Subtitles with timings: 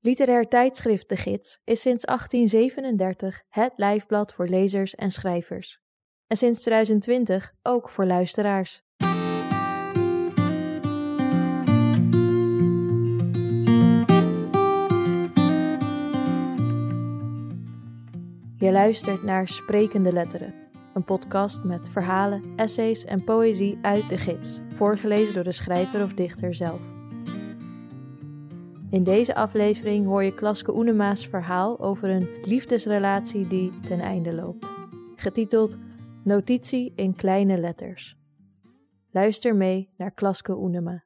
[0.00, 5.80] Literair tijdschrift De Gids is sinds 1837 het lijfblad voor lezers en schrijvers.
[6.26, 8.82] En sinds 2020 ook voor luisteraars.
[18.56, 20.54] Je luistert naar Sprekende Letteren,
[20.94, 26.14] een podcast met verhalen, essays en poëzie uit de gids, voorgelezen door de schrijver of
[26.14, 26.97] dichter zelf.
[28.90, 34.70] In deze aflevering hoor je Klaske Oenema's verhaal over een liefdesrelatie die ten einde loopt,
[35.16, 35.76] getiteld
[36.24, 38.16] Notitie in kleine letters.
[39.10, 41.04] Luister mee naar Klaske Oenema.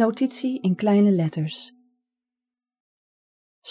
[0.00, 1.72] Notitie in kleine letters.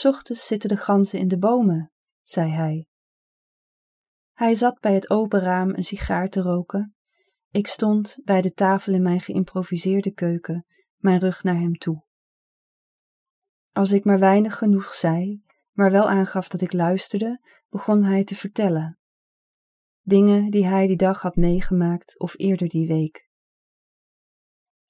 [0.04, 2.88] Ochtends zitten de ganzen in de bomen, zei hij.
[4.34, 6.95] Hij zat bij het open raam een sigaar te roken.
[7.52, 10.66] Ik stond bij de tafel in mijn geïmproviseerde keuken,
[10.98, 12.06] mijn rug naar hem toe.
[13.72, 18.36] Als ik maar weinig genoeg zei, maar wel aangaf dat ik luisterde, begon hij te
[18.36, 19.00] vertellen.
[20.02, 23.29] Dingen die hij die dag had meegemaakt of eerder die week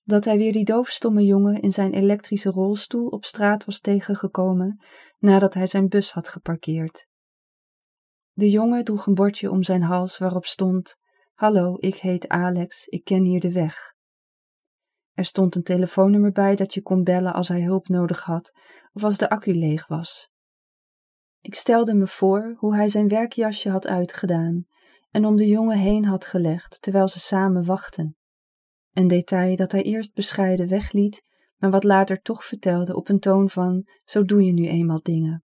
[0.10, 4.84] dat hij weer die doofstomme jongen in zijn elektrische rolstoel op straat was tegengekomen
[5.18, 7.08] nadat hij zijn bus had geparkeerd.
[8.32, 10.96] De jongen droeg een bordje om zijn hals waarop stond:
[11.34, 13.94] Hallo, ik heet Alex, ik ken hier de weg.
[15.14, 18.52] Er stond een telefoonnummer bij dat je kon bellen als hij hulp nodig had
[18.94, 20.30] of als de accu leeg was.
[21.42, 24.66] Ik stelde me voor hoe hij zijn werkjasje had uitgedaan
[25.12, 28.19] en om de jongen heen had gelegd terwijl ze samen wachten.
[28.94, 31.22] Een detail dat hij eerst bescheiden wegliet,
[31.58, 35.44] maar wat later toch vertelde op een toon van: zo doe je nu eenmaal dingen.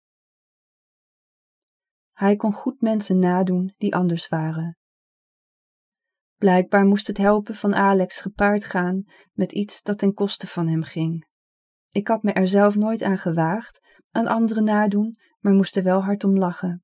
[2.12, 4.78] Hij kon goed mensen nadoen die anders waren.
[6.36, 9.04] Blijkbaar moest het helpen van Alex gepaard gaan
[9.34, 11.28] met iets dat ten koste van hem ging.
[11.90, 16.04] Ik had me er zelf nooit aan gewaagd, aan anderen nadoen, maar moest er wel
[16.04, 16.84] hard om lachen.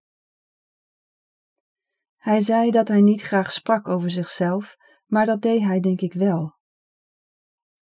[2.18, 4.76] Hij zei dat hij niet graag sprak over zichzelf,
[5.12, 6.56] maar dat deed hij denk ik wel.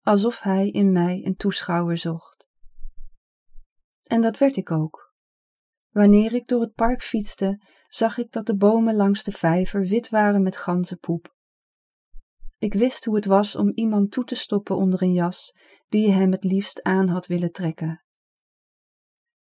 [0.00, 2.48] Alsof hij in mij een toeschouwer zocht.
[4.02, 5.14] En dat werd ik ook.
[5.90, 10.08] Wanneer ik door het park fietste, zag ik dat de bomen langs de vijver wit
[10.08, 11.34] waren met ganzenpoep.
[12.58, 15.56] Ik wist hoe het was om iemand toe te stoppen onder een jas
[15.88, 18.04] die je hem het liefst aan had willen trekken.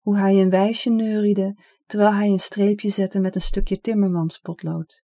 [0.01, 5.05] Hoe hij een wijsje neuriede terwijl hij een streepje zette met een stukje timmermanspotlood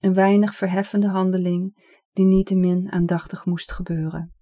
[0.00, 4.34] een weinig verheffende handeling die niettemin aandachtig moest gebeuren.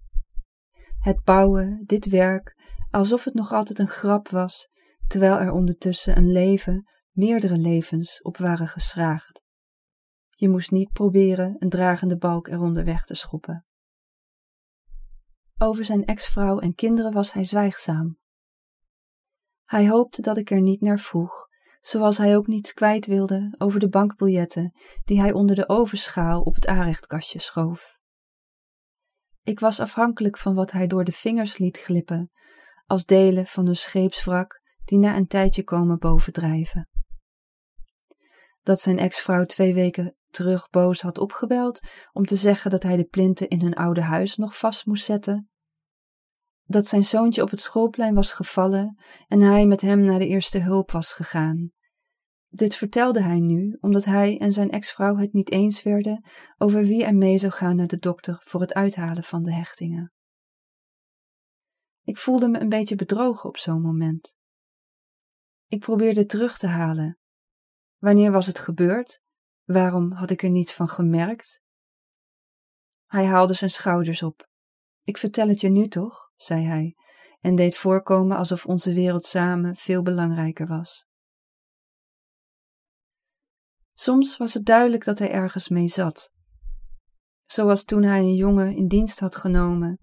[0.99, 2.55] Het bouwen, dit werk,
[2.89, 4.69] alsof het nog altijd een grap was,
[5.07, 9.43] terwijl er ondertussen een leven, meerdere levens op waren geschraagd.
[10.29, 13.65] Je moest niet proberen een dragende balk eronder weg te schoppen.
[15.57, 18.17] Over zijn ex-vrouw en kinderen was hij zwijgzaam.
[19.63, 21.48] Hij hoopte dat ik er niet naar vroeg,
[21.79, 24.73] zoals hij ook niets kwijt wilde over de bankbiljetten
[25.03, 27.97] die hij onder de ovenschaal op het aanrechtkastje schoof.
[29.43, 32.31] Ik was afhankelijk van wat hij door de vingers liet glippen,
[32.85, 36.89] als delen van een scheepswrak die na een tijdje komen bovendrijven.
[38.61, 41.79] Dat zijn ex-vrouw twee weken terug boos had opgebeld
[42.11, 45.48] om te zeggen dat hij de plinten in hun oude huis nog vast moest zetten.
[46.69, 48.97] Dat zijn zoontje op het schoolplein was gevallen
[49.27, 51.71] en hij met hem naar de eerste hulp was gegaan.
[52.47, 56.25] Dit vertelde hij nu omdat hij en zijn ex-vrouw het niet eens werden
[56.57, 60.13] over wie er mee zou gaan naar de dokter voor het uithalen van de hechtingen.
[62.03, 64.35] Ik voelde me een beetje bedrogen op zo'n moment.
[65.67, 67.17] Ik probeerde terug te halen.
[67.97, 69.21] Wanneer was het gebeurd?
[69.63, 71.61] Waarom had ik er niets van gemerkt?
[73.05, 74.48] Hij haalde zijn schouders op.
[75.09, 76.95] Ik vertel het je nu toch, zei hij,
[77.39, 81.05] en deed voorkomen alsof onze wereld samen veel belangrijker was.
[83.93, 86.31] Soms was het duidelijk dat hij ergens mee zat.
[87.45, 89.99] Zoals toen hij een jongen in dienst had genomen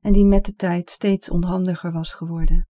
[0.00, 2.68] en die met de tijd steeds onhandiger was geworden.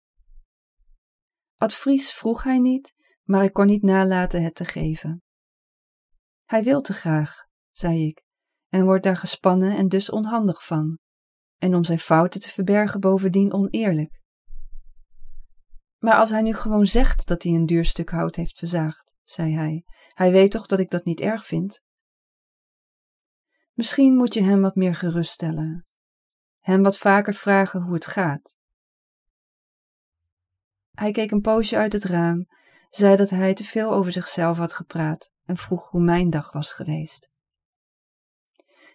[1.56, 5.22] Advies vroeg hij niet, maar ik kon niet nalaten het te geven.
[6.44, 8.22] Hij wil te graag, zei ik,
[8.68, 10.98] en wordt daar gespannen en dus onhandig van,
[11.62, 14.20] en om zijn fouten te verbergen bovendien oneerlijk.
[15.98, 19.54] Maar als hij nu gewoon zegt dat hij een duur stuk hout heeft verzaagd, zei
[19.54, 21.82] hij, hij weet toch dat ik dat niet erg vind?
[23.72, 25.86] Misschien moet je hem wat meer geruststellen.
[26.58, 28.56] hem wat vaker vragen hoe het gaat.
[30.90, 32.46] Hij keek een poosje uit het raam,
[32.88, 36.72] zei dat hij te veel over zichzelf had gepraat en vroeg hoe mijn dag was
[36.72, 37.30] geweest.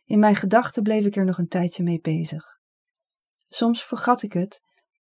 [0.05, 2.56] In mijn gedachten bleef ik er nog een tijdje mee bezig.
[3.47, 4.61] Soms vergat ik het,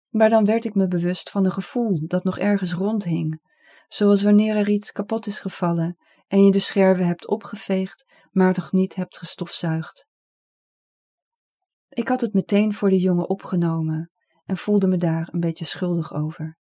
[0.09, 3.41] maar dan werd ik me bewust van een gevoel dat nog ergens rondhing,
[3.89, 5.97] zoals wanneer er iets kapot is gevallen
[6.27, 10.07] en je de scherven hebt opgeveegd, maar nog niet hebt gestofzuigd.
[11.89, 14.11] Ik had het meteen voor de jongen opgenomen
[14.45, 16.59] en voelde me daar een beetje schuldig over.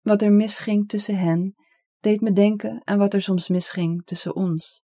[0.00, 1.54] Wat er misging tussen hen,
[2.00, 4.84] deed me denken aan wat er soms misging tussen ons.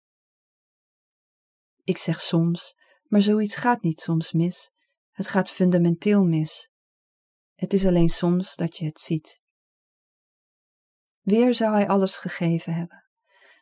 [1.84, 4.72] Ik zeg soms, maar zoiets gaat niet soms mis.
[5.12, 6.70] Het gaat fundamenteel mis.
[7.55, 9.41] Het is alleen soms dat je het ziet.
[11.20, 13.05] Weer zou hij alles gegeven hebben.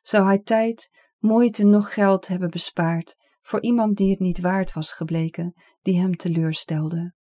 [0.03, 4.93] Zou hij tijd, moeite, nog geld hebben bespaard voor iemand die het niet waard was
[4.93, 7.15] gebleken, die hem teleurstelde.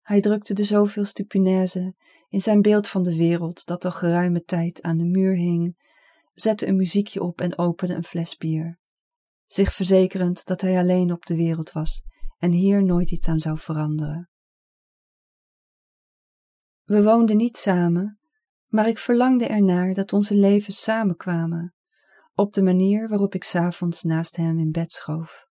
[0.00, 1.94] Hij drukte de zoveelste punaise
[2.28, 5.86] in zijn beeld van de wereld dat al geruime tijd aan de muur hing,
[6.34, 8.78] zette een muziekje op en opende een fles bier,
[9.46, 12.02] zich verzekerend dat hij alleen op de wereld was
[12.38, 14.30] en hier nooit iets aan zou veranderen.
[16.84, 18.18] We woonden niet samen,
[18.66, 21.74] maar ik verlangde ernaar dat onze levens samenkwamen,
[22.34, 25.46] op de manier waarop ik s'avonds naast hem in bed schoof.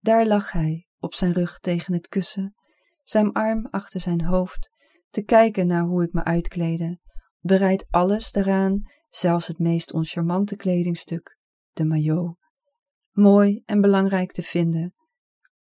[0.00, 2.54] Daar lag hij, op zijn rug tegen het kussen,
[3.02, 4.70] zijn arm achter zijn hoofd,
[5.08, 6.98] te kijken naar hoe ik me uitkleedde,
[7.38, 11.38] bereid alles daaraan, zelfs het meest oncharmante kledingstuk,
[11.72, 12.38] de maillot,
[13.10, 14.94] mooi en belangrijk te vinden,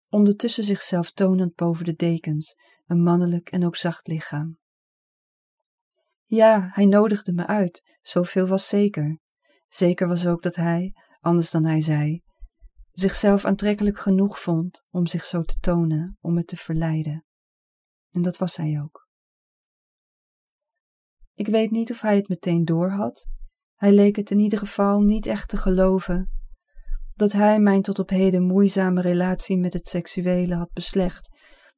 [0.10, 2.56] ondertussen zichzelf tonend boven de dekens,
[2.86, 4.58] een mannelijk en ook zacht lichaam.
[6.26, 9.20] Ja, hij nodigde me uit, zoveel was zeker.
[9.68, 12.22] Zeker was ook dat hij, anders dan hij zei,
[12.92, 17.26] zichzelf aantrekkelijk genoeg vond om zich zo te tonen, om me te verleiden.
[18.12, 19.08] En dat was hij ook.
[21.34, 23.28] Ik weet niet of hij het meteen doorhad.
[23.76, 26.37] Hij leek het in ieder geval niet echt te geloven
[27.18, 31.30] dat hij mijn tot op heden moeizame relatie met het seksuele had beslecht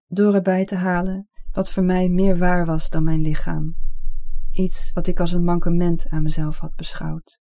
[0.08, 3.76] door erbij te halen wat voor mij meer waar was dan mijn lichaam.
[4.52, 7.40] Iets wat ik als een mankement aan mezelf had beschouwd.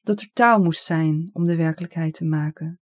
[0.00, 2.80] Dat er taal moest zijn om de werkelijkheid te maken.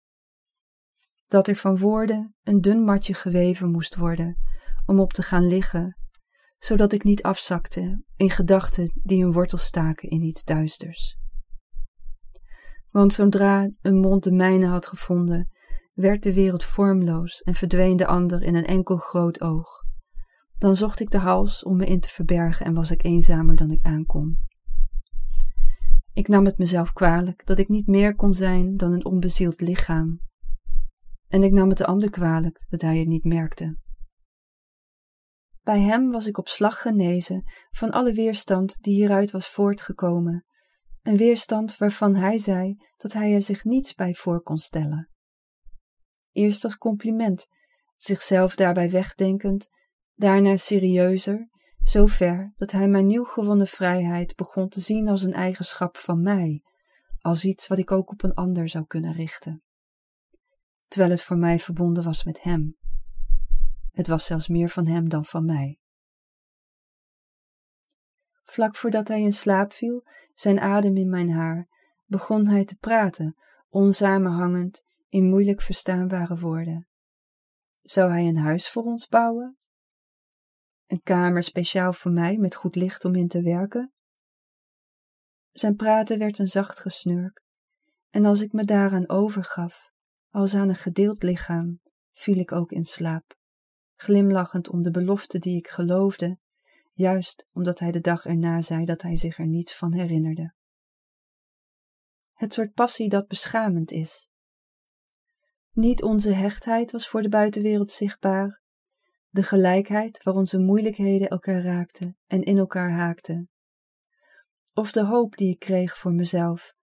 [1.28, 4.38] Dat er van woorden een dun matje geweven moest worden
[4.86, 5.98] om op te gaan liggen,
[6.58, 11.17] zodat ik niet afzakte in gedachten die hun wortel staken in iets duisters.
[12.92, 15.50] Want zodra een mond de mijne had gevonden,
[15.94, 19.86] werd de wereld vormloos en verdween de ander in een enkel groot oog.
[20.58, 23.72] Dan zocht ik de hals om me in te verbergen en was ik eenzamer dan
[23.72, 24.38] ik aankon.
[26.14, 30.20] Ik nam het mezelf kwalijk dat ik niet meer kon zijn dan een onbezield lichaam.
[31.28, 33.78] En ik nam het de ander kwalijk dat hij het niet merkte.
[35.64, 40.46] Bij hem was ik op slag genezen van alle weerstand die hieruit was voortgekomen,
[41.08, 45.10] een weerstand waarvan hij zei dat hij er zich niets bij voor kon stellen.
[46.32, 47.48] Eerst als compliment,
[47.96, 49.70] zichzelf daarbij wegdenkend,
[50.14, 51.50] daarna serieuzer,
[51.84, 56.22] zo ver dat hij mijn nieuw gewonnen vrijheid begon te zien als een eigenschap van
[56.22, 56.62] mij,
[57.20, 59.64] als iets wat ik ook op een ander zou kunnen richten.
[60.88, 62.78] Terwijl het voor mij verbonden was met hem.
[63.92, 65.80] Het was zelfs meer van hem dan van mij.
[68.50, 71.68] Vlak voordat hij in slaap viel, zijn adem in mijn haar,
[72.06, 73.36] begon hij te praten,
[73.70, 76.88] onsamenhangend, in moeilijk verstaanbare woorden.
[77.82, 79.58] Zou hij een huis voor ons bouwen?
[80.86, 83.94] Een kamer speciaal voor mij met goed licht om in te werken?
[85.52, 87.44] Zijn praten werd een zacht gesnurk,
[88.10, 89.92] en als ik me daaraan overgaf,
[90.30, 91.80] als aan een gedeeld lichaam,
[92.12, 93.38] viel ik ook in slaap,
[93.96, 96.40] glimlachend om de belofte die ik geloofde,
[96.98, 100.54] juist omdat hij de dag erna zei dat hij zich er niets van herinnerde.
[102.34, 104.30] Het soort passie dat beschamend is,
[105.78, 108.62] niet onze hechtheid was voor de buitenwereld zichtbaar,
[109.30, 113.50] de gelijkheid waar onze moeilijkheden elkaar raakten en in elkaar haakten.
[114.74, 116.74] Of de hoop die ik kreeg voor mezelf,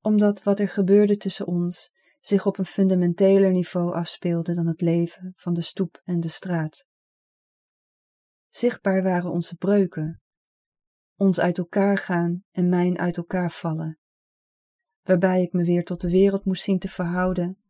[0.00, 5.32] omdat wat er gebeurde tussen ons zich op een fundamenteler niveau afspeelde dan het leven
[5.36, 6.86] van de stoep en de straat.
[8.54, 10.22] Zichtbaar waren onze breuken,
[11.16, 13.98] ons uit elkaar gaan en mijn uit elkaar vallen,
[15.02, 17.62] waarbij ik me weer tot de wereld moest zien te verhouden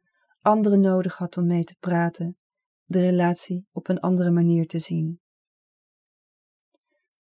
[0.43, 2.39] anderen nodig had om mee te praten,
[2.85, 5.21] de relatie op een andere manier te zien.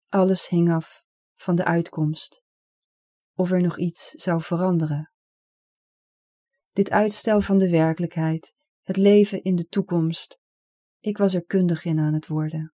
[0.08, 2.44] Alles hing af van de uitkomst,
[3.34, 5.12] of er nog iets zou veranderen.
[6.72, 10.40] Dit uitstel van de werkelijkheid, het leven in de toekomst.
[11.00, 12.74] Ik was er kundig in aan het worden.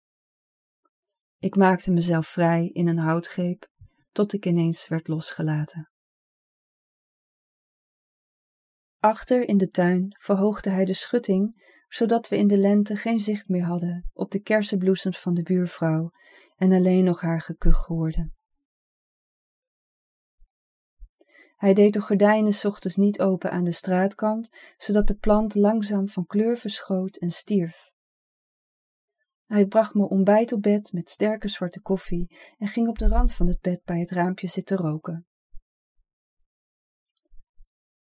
[1.41, 3.71] Ik maakte mezelf vrij in een houtgreep,
[4.13, 5.91] tot ik ineens werd losgelaten.
[8.99, 13.49] Achter in de tuin verhoogde hij de schutting, zodat we in de lente geen zicht
[13.49, 16.11] meer hadden op de kersenbloesems van de buurvrouw
[16.57, 18.35] en alleen nog haar gekuch hoorden.
[21.57, 26.27] Hij deed de gordijnen ochtends niet open aan de straatkant, zodat de plant langzaam van
[26.27, 27.93] kleur verschoot en stierf.
[29.51, 33.35] Hij bracht me ontbijt op bed met sterke zwarte koffie en ging op de rand
[33.35, 35.27] van het bed bij het raampje zitten roken.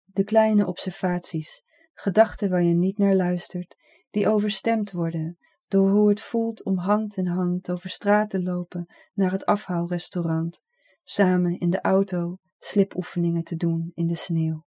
[0.05, 3.77] De kleine observaties, gedachten waar je niet naar luistert,
[4.11, 8.87] die overstemd worden door hoe het voelt om hand in hand over straat te lopen
[9.13, 10.63] naar het afhaalrestaurant,
[11.03, 14.65] samen in de auto slipoefeningen te doen in de sneeuw.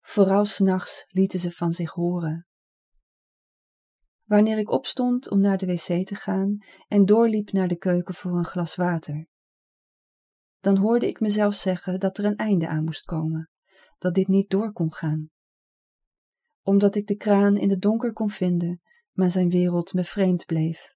[0.00, 2.46] Vooral s'nachts lieten ze van zich horen.
[4.32, 6.58] Wanneer ik opstond om naar de wc te gaan
[6.88, 9.26] en doorliep naar de keuken voor een glas water,
[10.60, 13.50] dan hoorde ik mezelf zeggen dat er een einde aan moest komen,
[13.98, 15.30] dat dit niet door kon gaan.
[16.62, 18.80] Omdat ik de kraan in het donker kon vinden,
[19.12, 20.94] maar zijn wereld me vreemd bleef.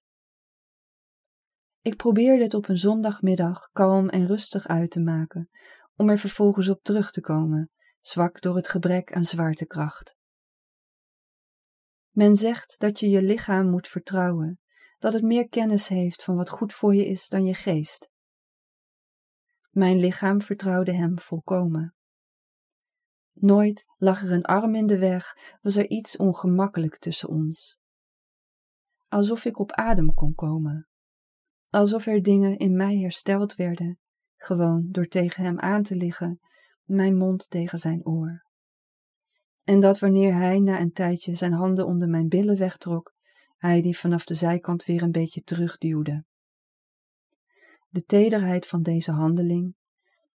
[1.81, 5.49] Ik probeerde het op een zondagmiddag kalm en rustig uit te maken,
[5.95, 10.16] om er vervolgens op terug te komen, zwak door het gebrek aan zwaartekracht.
[12.17, 14.59] Men zegt dat je je lichaam moet vertrouwen,
[14.97, 18.11] dat het meer kennis heeft van wat goed voor je is dan je geest.
[19.69, 21.95] Mijn lichaam vertrouwde hem volkomen.
[23.33, 27.79] Nooit lag er een arm in de weg, was er iets ongemakkelijk tussen ons.
[29.07, 30.87] Alsof ik op adem kon komen,
[31.69, 33.99] alsof er dingen in mij hersteld werden,
[34.35, 36.39] gewoon door tegen hem aan te liggen,
[36.83, 38.46] mijn mond tegen zijn oor.
[39.67, 43.13] En dat wanneer hij na een tijdje zijn handen onder mijn billen wegtrok,
[43.57, 46.25] hij die vanaf de zijkant weer een beetje terugduwde.
[47.89, 49.75] De tederheid van deze handeling,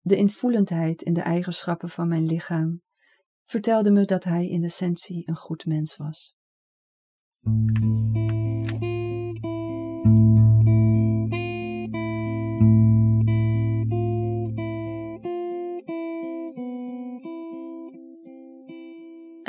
[0.00, 2.82] de invoelendheid in de eigenschappen van mijn lichaam,
[3.44, 6.34] vertelde me dat hij in essentie een goed mens was.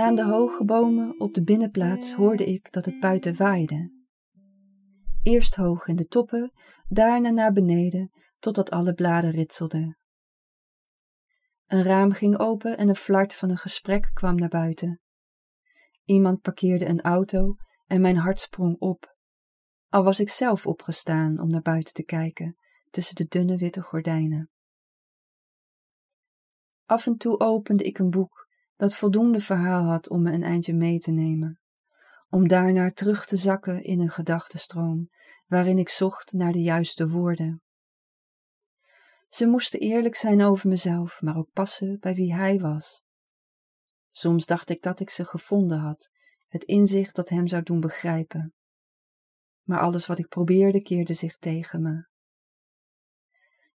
[0.04, 3.92] Aan de hoge bomen op de binnenplaats hoorde ik dat het buiten waaide.
[5.22, 6.52] Eerst hoog in de toppen,
[6.88, 9.98] daarna naar beneden, totdat alle bladen ritselden.
[11.66, 15.02] Een raam ging open en een flart van een gesprek kwam naar buiten.
[16.04, 17.56] Iemand parkeerde een auto
[17.86, 19.16] en mijn hart sprong op.
[19.90, 22.58] Al was ik zelf opgestaan om naar buiten te kijken,
[22.90, 24.50] tussen de dunne witte gordijnen.
[26.86, 28.43] Af en toe opende ik een boek
[28.84, 31.60] dat voldoende verhaal had om me een eindje mee te nemen,
[32.30, 35.10] om daarna terug te zakken in een gedachtenstroom
[35.48, 37.62] waarin ik zocht naar de juiste woorden.
[39.28, 43.04] Ze moesten eerlijk zijn over mezelf, maar ook passen bij wie hij was.
[44.12, 46.10] Soms dacht ik dat ik ze gevonden had,
[46.48, 48.54] het inzicht dat hem zou doen begrijpen.
[49.62, 52.08] Maar alles wat ik probeerde keerde zich tegen me.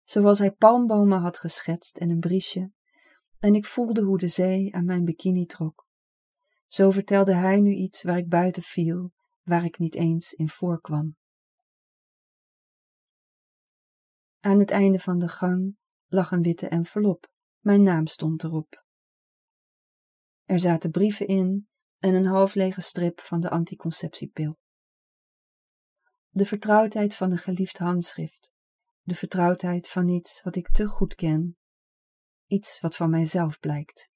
[0.03, 2.73] Zoals hij palmbomen had geschetst en een briesje,
[3.39, 5.87] en ik voelde hoe de zee aan mijn bikini trok.
[6.67, 11.17] Zo vertelde hij nu iets waar ik buiten viel, waar ik niet eens in voorkwam.
[14.41, 15.77] Aan het einde van de gang
[16.07, 17.27] lag een witte envelop.
[17.59, 18.85] Mijn naam stond erop.
[20.45, 21.69] Er zaten brieven in
[21.99, 24.59] en een half lege strip van de anticonceptiepil.
[26.29, 28.53] De vertrouwdheid van een geliefd handschrift,
[29.03, 31.58] de vertrouwdheid van iets wat ik te goed ken
[32.49, 34.11] iets wat van mijzelf blijkt.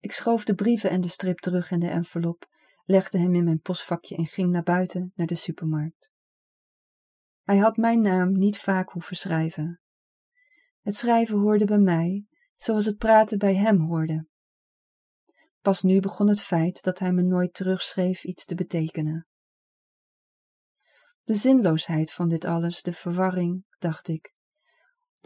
[0.00, 2.48] Ik schoof de brieven en de strip terug in de envelop,
[2.84, 6.12] legde hem in mijn postvakje en ging naar buiten naar de supermarkt.
[7.42, 9.80] Hij had mijn naam niet vaak hoeven schrijven.
[10.80, 14.26] Het schrijven hoorde bij mij, zoals het praten bij hem hoorde.
[15.60, 19.26] Pas nu begon het feit dat hij me nooit terugschreef iets te betekenen.
[21.22, 24.34] De zinloosheid van dit alles, de verwarring, dacht ik,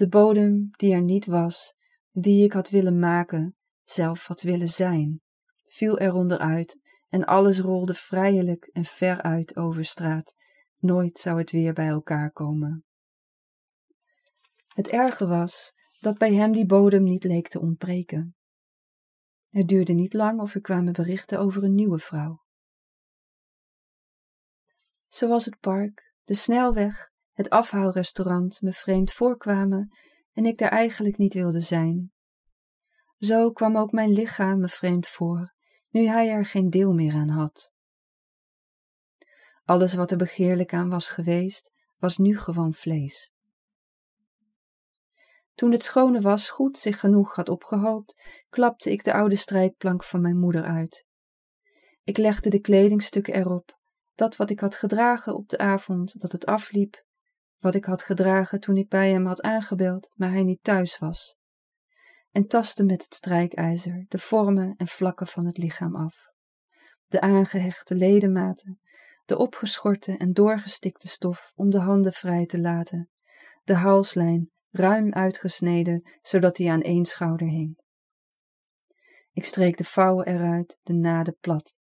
[0.00, 1.74] de bodem die er niet was,
[2.10, 5.22] die ik had willen maken, zelf had willen zijn,
[5.62, 10.34] viel eronder uit en alles rolde vrijelijk en ver uit over straat.
[10.78, 12.84] Nooit zou het weer bij elkaar komen.
[14.68, 18.36] Het erge was dat bij hem die bodem niet leek te ontbreken.
[19.48, 22.42] Het duurde niet lang of er kwamen berichten over een nieuwe vrouw.
[25.08, 27.09] Zoals het park, de snelweg
[27.40, 29.96] het afhaalrestaurant me vreemd voorkwamen
[30.32, 32.12] en ik daar eigenlijk niet wilde zijn.
[33.18, 35.54] Zo kwam ook mijn lichaam me vreemd voor,
[35.90, 37.72] nu hij er geen deel meer aan had.
[39.64, 43.32] Alles wat er begeerlijk aan was geweest, was nu gewoon vlees.
[45.54, 48.20] Toen het schone wasgoed zich genoeg had opgehoopt,
[48.50, 51.06] klapte ik de oude strijkplank van mijn moeder uit.
[52.04, 53.78] Ik legde de kledingstukken erop,
[54.14, 57.08] dat wat ik had gedragen op de avond dat het afliep,
[57.60, 61.38] wat ik had gedragen toen ik bij hem had aangebeld, maar hij niet thuis was,
[62.32, 66.28] en tastte met het strijkijzer de vormen en vlakken van het lichaam af.
[67.06, 68.80] De aangehechte ledematen,
[69.24, 73.10] de opgeschorte en doorgestikte stof om de handen vrij te laten,
[73.64, 77.78] de halslijn ruim uitgesneden, zodat hij aan één schouder hing.
[79.32, 81.76] Ik streek de vouwen eruit, de naden plat.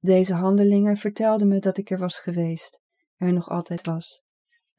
[0.00, 2.80] Deze handelingen vertelden me dat ik er was geweest,
[3.16, 4.22] er nog altijd was.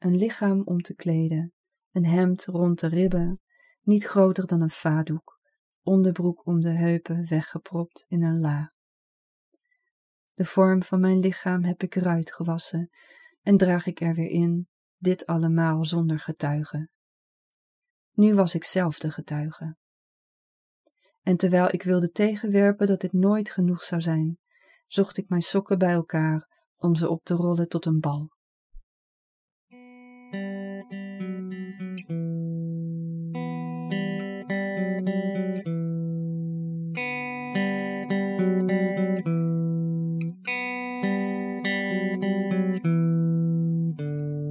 [0.00, 1.52] Een lichaam om te kleden,
[1.92, 3.40] een hemd rond de ribben,
[3.80, 5.40] niet groter dan een vadoek,
[5.82, 8.70] onderbroek om de heupen weggepropt in een la.
[10.34, 12.90] De vorm van mijn lichaam heb ik eruit gewassen
[13.42, 16.88] en draag ik er weer in, dit allemaal zonder getuige.
[18.12, 19.76] Nu was ik zelf de getuige.
[21.22, 24.38] En terwijl ik wilde tegenwerpen dat dit nooit genoeg zou zijn,
[24.86, 28.38] zocht ik mijn sokken bij elkaar om ze op te rollen tot een bal.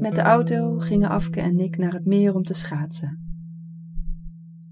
[0.09, 3.19] Met de auto gingen Afke en ik naar het meer om te schaatsen.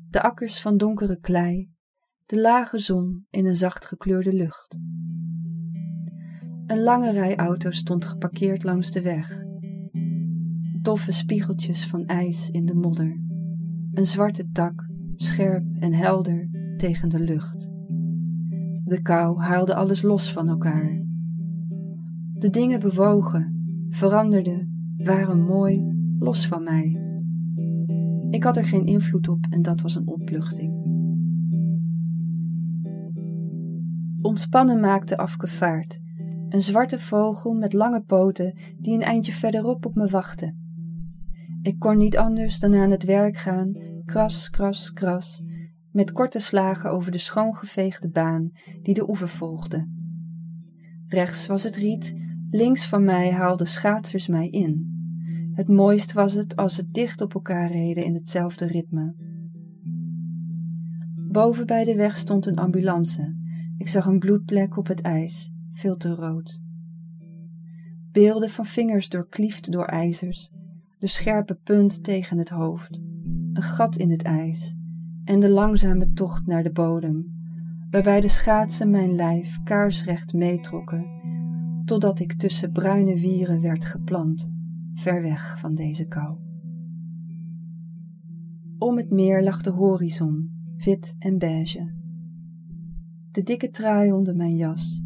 [0.09, 1.71] De akkers van donkere klei,
[2.25, 4.77] de lage zon in een zacht gekleurde lucht.
[6.65, 9.43] Een lange rij auto's stond geparkeerd langs de weg.
[10.81, 13.21] Doffe spiegeltjes van ijs in de modder.
[13.93, 17.69] Een zwarte tak, scherp en helder tegen de lucht.
[18.83, 21.05] De kou haalde alles los van elkaar.
[22.33, 27.01] De dingen bewogen, veranderden waren mooi, los van mij.
[28.29, 30.85] Ik had er geen invloed op en dat was een opluchting.
[34.21, 35.99] Ontspannen maakte afgevaard,
[36.49, 40.55] een zwarte vogel met lange poten die een eindje verderop op me wachtte.
[41.61, 43.73] Ik kon niet anders dan aan het werk gaan,
[44.05, 45.43] kras, kras, kras,
[45.91, 49.87] met korte slagen over de schoongeveegde baan die de oever volgde.
[51.07, 54.95] Rechts was het riet, links van mij haalden schaatsers mij in.
[55.53, 59.15] Het mooist was het als ze dicht op elkaar reden in hetzelfde ritme.
[61.15, 63.35] Boven bij de weg stond een ambulance.
[63.77, 66.61] Ik zag een bloedplek op het ijs, veel te rood.
[68.11, 70.51] Beelden van vingers doorkliefd door ijzers,
[70.99, 73.01] de scherpe punt tegen het hoofd,
[73.53, 74.75] een gat in het ijs
[75.23, 77.35] en de langzame tocht naar de bodem,
[77.89, 81.05] waarbij de schaatsen mijn lijf kaarsrecht meetrokken,
[81.87, 84.51] totdat ik tussen bruine wieren werd geplant
[84.93, 86.37] ver weg van deze kou.
[88.77, 91.93] Om het meer lag de horizon, wit en beige.
[93.31, 95.01] De dikke trui onder mijn jas,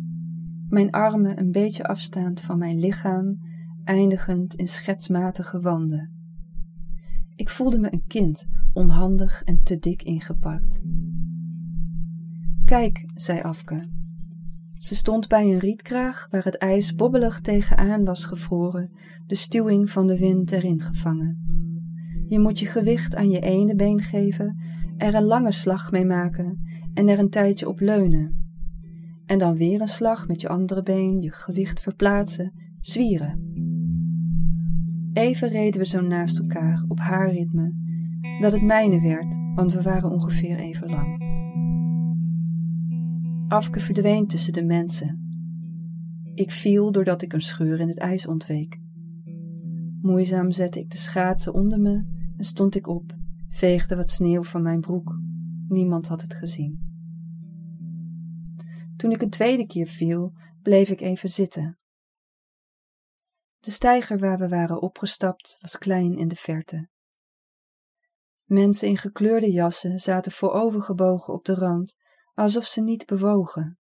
[0.70, 3.39] mijn armen een beetje afstaand van mijn lichaam,
[3.84, 6.10] eindigend in schetsmatige wanden.
[7.36, 10.82] Ik voelde me een kind, onhandig en te dik ingepakt.
[12.65, 13.89] Kijk, zei Afke,
[14.82, 18.91] ze stond bij een rietkraag waar het ijs bobbelig tegenaan was gevroren,
[19.28, 21.39] de stuwing van de wind erin gevangen.
[22.28, 24.60] Je moet je gewicht aan je ene been geven,
[24.98, 26.60] er een lange slag mee maken
[26.94, 28.36] en er een tijdje op leunen.
[29.26, 33.54] En dan weer een slag met je andere been, je gewicht verplaatsen, zwieren.
[35.13, 37.74] Even reden we zo naast elkaar op haar ritme,
[38.39, 41.31] dat het mijne werd, want we waren ongeveer even lang.
[43.51, 45.19] Afke verdween tussen de mensen.
[46.33, 48.79] Ik viel doordat ik een scheur in het ijs ontweek.
[50.01, 51.93] Moeizaam zette ik de schaatsen onder me
[52.37, 53.17] en stond ik op,
[53.49, 55.19] veegde wat sneeuw van mijn broek.
[55.67, 56.79] Niemand had het gezien.
[58.97, 61.79] Toen ik een tweede keer viel, bleef ik even zitten.
[63.59, 66.89] De steiger waar we waren opgestapt was klein in de verte.
[68.45, 71.99] Mensen in gekleurde jassen zaten voorovergebogen op de rand
[72.34, 73.80] alsof ze niet bewogen.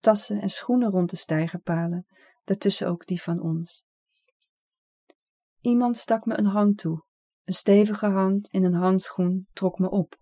[0.00, 2.06] Tassen en schoenen rond de steigerpalen,
[2.44, 3.84] daartussen ook die van ons.
[5.60, 7.04] Iemand stak me een hand toe.
[7.44, 10.20] Een stevige hand in een handschoen trok me op.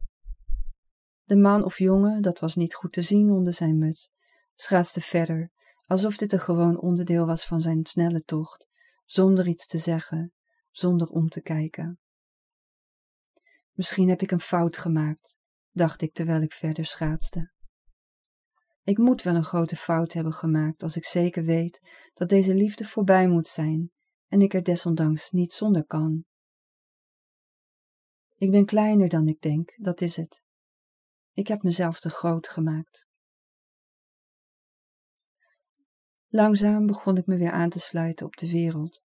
[1.23, 4.11] De man of jongen, dat was niet goed te zien onder zijn muts,
[4.55, 5.51] schaatste verder,
[5.87, 8.69] alsof dit een gewoon onderdeel was van zijn snelle tocht,
[9.05, 10.33] zonder iets te zeggen,
[10.71, 11.99] zonder om te kijken.
[13.73, 15.39] Misschien heb ik een fout gemaakt,
[15.71, 17.53] dacht ik terwijl ik verder schaatste.
[18.83, 21.81] Ik moet wel een grote fout hebben gemaakt als ik zeker weet
[22.15, 23.91] dat deze liefde voorbij moet zijn
[24.29, 26.25] en ik er desondanks niet zonder kan.
[28.37, 30.43] Ik ben kleiner dan ik denk, dat is het.
[31.33, 33.09] Ik heb mezelf te groot gemaakt.
[36.29, 39.03] Langzaam begon ik me weer aan te sluiten op de wereld,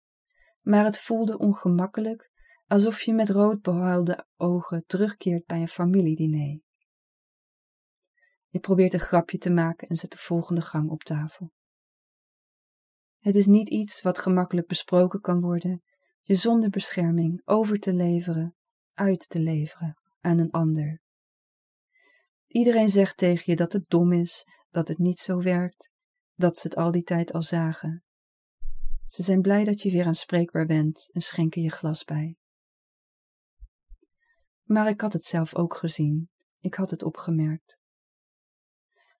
[0.61, 2.31] maar het voelde ongemakkelijk,
[2.67, 6.59] alsof je met rood behuilde ogen terugkeert bij een familiediner.
[8.47, 11.51] Je probeert een grapje te maken en zet de volgende gang op tafel.
[13.19, 15.83] Het is niet iets wat gemakkelijk besproken kan worden,
[16.21, 18.55] je zonder bescherming over te leveren,
[18.93, 21.01] uit te leveren aan een ander.
[22.47, 25.89] Iedereen zegt tegen je dat het dom is, dat het niet zo werkt,
[26.35, 28.03] dat ze het al die tijd al zagen.
[29.05, 32.37] Ze zijn blij dat je weer aanspreekbaar bent en schenken je glas bij.
[34.65, 37.79] Maar ik had het zelf ook gezien, ik had het opgemerkt.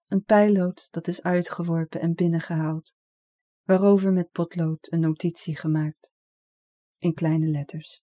[0.08, 2.95] Een pijlood dat is uitgeworpen en binnengehaald,
[3.63, 6.13] waarover met potlood een notitie gemaakt,
[6.97, 8.03] in kleine letters.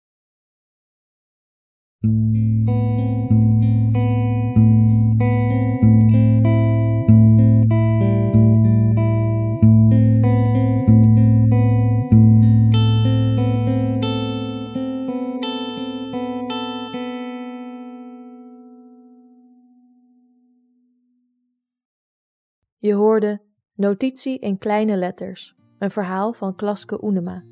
[22.87, 23.41] Je hoorde
[23.75, 27.43] Notitie in kleine letters, een verhaal van Klaske Oenema.